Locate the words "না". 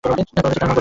0.71-0.77